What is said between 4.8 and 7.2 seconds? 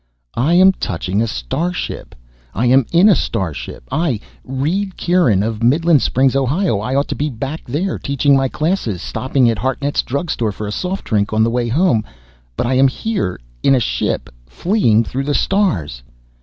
Kieran of Midland Springs, Ohio. I ought to